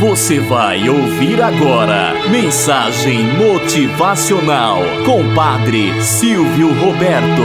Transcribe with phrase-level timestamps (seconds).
[0.00, 7.42] Você vai ouvir agora Mensagem Motivacional com Padre Silvio Roberto.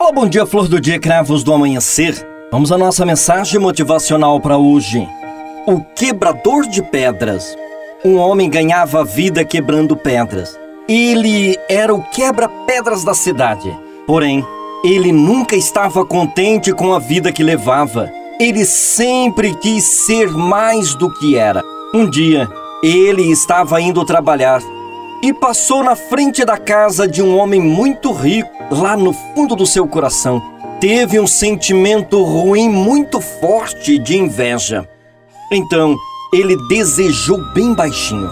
[0.00, 2.26] Olá, bom dia, flor do dia, cravos do amanhecer.
[2.50, 5.08] Vamos à nossa mensagem motivacional para hoje.
[5.64, 7.56] O quebrador de pedras.
[8.04, 10.58] Um homem ganhava vida quebrando pedras.
[10.88, 13.72] Ele era o quebra-pedras da cidade.
[14.08, 14.44] Porém,
[14.82, 18.10] ele nunca estava contente com a vida que levava.
[18.40, 21.62] Ele sempre quis ser mais do que era.
[21.92, 22.48] Um dia,
[22.82, 24.62] ele estava indo trabalhar
[25.22, 28.48] e passou na frente da casa de um homem muito rico.
[28.70, 30.40] Lá no fundo do seu coração,
[30.80, 34.88] teve um sentimento ruim muito forte de inveja.
[35.52, 35.94] Então,
[36.32, 38.30] ele desejou bem baixinho: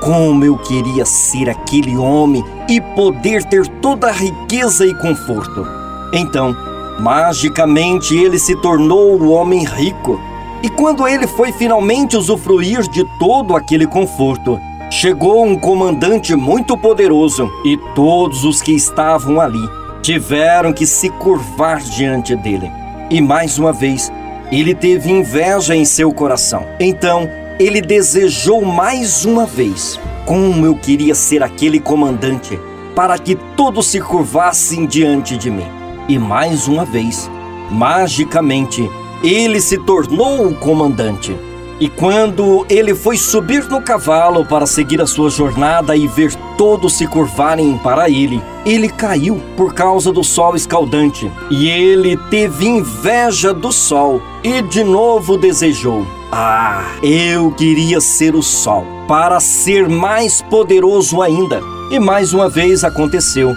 [0.00, 5.66] Como eu queria ser aquele homem e poder ter toda a riqueza e conforto.
[6.12, 6.56] Então,
[6.98, 10.20] Magicamente ele se tornou o homem rico.
[10.62, 14.58] E quando ele foi finalmente usufruir de todo aquele conforto,
[14.90, 19.68] chegou um comandante muito poderoso e todos os que estavam ali
[20.02, 22.70] tiveram que se curvar diante dele.
[23.08, 24.10] E mais uma vez,
[24.50, 26.66] ele teve inveja em seu coração.
[26.80, 32.58] Então, ele desejou mais uma vez: como eu queria ser aquele comandante
[32.96, 35.77] para que todos se curvassem diante de mim.
[36.08, 37.30] E mais uma vez,
[37.70, 38.90] magicamente,
[39.22, 41.36] ele se tornou o comandante.
[41.78, 46.94] E quando ele foi subir no cavalo para seguir a sua jornada e ver todos
[46.94, 51.30] se curvarem para ele, ele caiu por causa do sol escaldante.
[51.50, 58.42] E ele teve inveja do sol e de novo desejou: Ah, eu queria ser o
[58.42, 61.60] sol para ser mais poderoso ainda.
[61.90, 63.54] E mais uma vez aconteceu.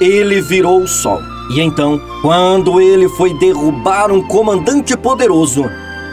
[0.00, 1.29] Ele virou o sol.
[1.50, 5.68] E então, quando ele foi derrubar um comandante poderoso,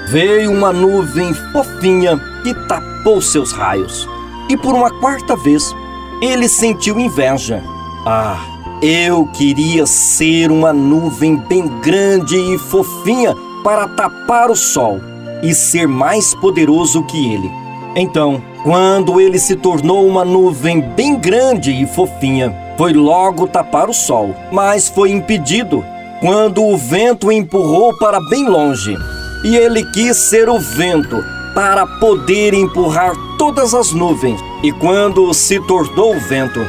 [0.09, 4.09] veio uma nuvem fofinha que tapou seus raios.
[4.49, 5.75] E por uma quarta vez,
[6.21, 7.63] ele sentiu inveja.
[8.03, 8.39] Ah,
[8.81, 14.99] eu queria ser uma nuvem bem grande e fofinha para tapar o sol
[15.43, 17.51] e ser mais poderoso que ele.
[17.95, 23.93] Então, quando ele se tornou uma nuvem bem grande e fofinha, foi logo tapar o
[23.93, 25.83] sol, mas foi impedido
[26.21, 28.95] quando o vento empurrou para bem longe.
[29.43, 31.23] E ele quis ser o vento
[31.53, 34.39] para poder empurrar todas as nuvens.
[34.63, 36.59] E quando se tornou o vento,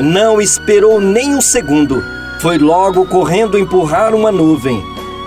[0.00, 2.02] não esperou nem um segundo,
[2.40, 4.82] foi logo correndo empurrar uma nuvem.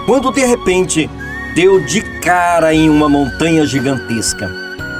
[0.06, 1.09] Quando de repente
[1.56, 4.52] deu de cara em uma montanha gigantesca.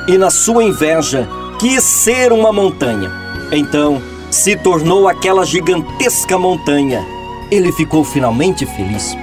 [0.08, 1.28] E na sua inveja
[1.60, 3.12] quis ser uma montanha.
[3.52, 7.06] Então, se tornou aquela gigantesca montanha.
[7.52, 9.16] Ele ficou finalmente feliz.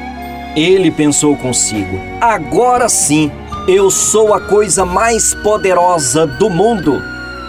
[0.57, 3.31] Ele pensou consigo: agora sim,
[3.69, 7.01] eu sou a coisa mais poderosa do mundo.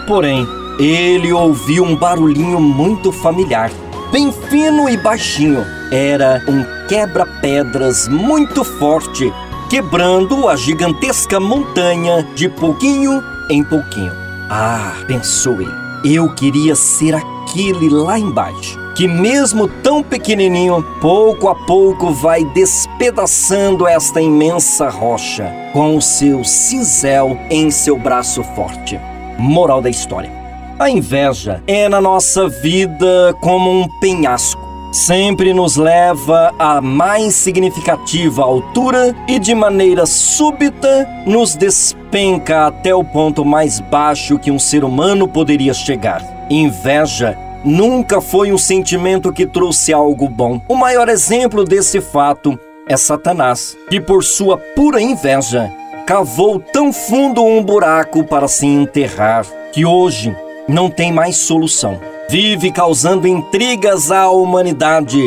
[0.06, 0.46] Porém,
[0.78, 3.70] ele ouviu um barulhinho muito familiar,
[4.10, 5.64] bem fino e baixinho.
[5.90, 9.32] Era um quebra-pedras muito forte,
[9.70, 14.12] quebrando a gigantesca montanha de pouquinho em pouquinho.
[14.50, 21.54] Ah, pensou ele, eu queria ser aquele lá embaixo, que mesmo tão pequenininho, pouco a
[21.54, 29.00] pouco vai despedaçando esta imensa rocha com o seu cinzel em seu braço forte.
[29.38, 30.30] Moral da história:
[30.78, 34.63] a inveja é na nossa vida como um penhasco
[34.94, 43.02] sempre nos leva à mais significativa altura e de maneira súbita nos despenca até o
[43.02, 46.22] ponto mais baixo que um ser humano poderia chegar.
[46.48, 50.60] Inveja nunca foi um sentimento que trouxe algo bom.
[50.68, 52.56] O maior exemplo desse fato
[52.86, 55.72] é Satanás, que por sua pura inveja
[56.06, 60.36] cavou tão fundo um buraco para se enterrar que hoje
[60.68, 62.13] não tem mais solução.
[62.28, 65.20] Vive causando intrigas à humanidade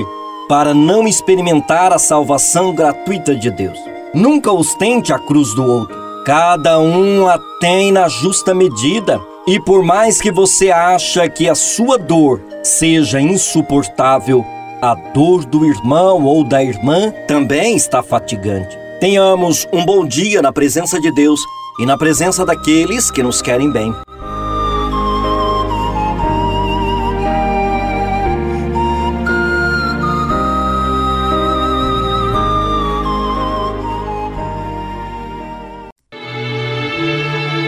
[0.49, 3.77] para não experimentar a salvação gratuita de Deus.
[4.13, 5.95] Nunca ostente a cruz do outro.
[6.25, 11.55] Cada um a tem na justa medida e por mais que você acha que a
[11.55, 14.43] sua dor seja insuportável,
[14.81, 18.77] a dor do irmão ou da irmã também está fatigante.
[18.99, 21.39] Tenhamos um bom dia na presença de Deus
[21.79, 23.93] e na presença daqueles que nos querem bem.